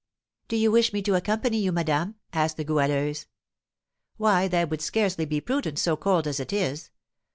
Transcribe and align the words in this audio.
"Do 0.47 0.55
you 0.55 0.71
wish 0.71 0.93
me 0.93 1.03
to 1.03 1.13
accompany 1.13 1.59
you, 1.59 1.71
madame?" 1.71 2.15
asked 2.33 2.57
the 2.57 2.63
Goualeuse. 2.63 3.27
"Why, 4.17 4.47
that 4.47 4.71
would 4.71 4.81
scarcely 4.81 5.25
be 5.25 5.41
prudent, 5.41 5.77
so 5.77 5.95
cold 5.95 6.25
as 6.25 6.39
it 6.39 6.51
is. 6.51 6.89